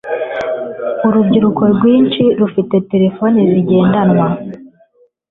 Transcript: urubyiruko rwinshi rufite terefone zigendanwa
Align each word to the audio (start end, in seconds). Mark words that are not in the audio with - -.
urubyiruko 1.07 1.61
rwinshi 1.73 2.23
rufite 2.39 2.75
terefone 2.91 3.39
zigendanwa 3.51 4.27